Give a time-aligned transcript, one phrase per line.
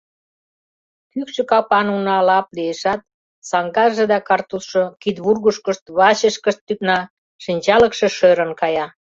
[1.11, 3.01] Кӱкшӧ капан уна лап лиешат,
[3.49, 6.99] саҥгаже да картузшо кидвургышкышт, вачышкышт тӱкна,
[7.43, 8.85] шинчалыкше шӧрын кая.